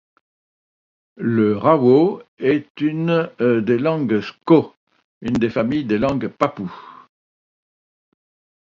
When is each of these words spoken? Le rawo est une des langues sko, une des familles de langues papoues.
Le 1.15 1.55
rawo 1.55 2.23
est 2.39 2.81
une 2.81 3.29
des 3.39 3.77
langues 3.77 4.19
sko, 4.21 4.73
une 5.21 5.33
des 5.33 5.51
familles 5.51 5.85
de 5.85 5.93
langues 5.97 6.27
papoues. 6.27 6.73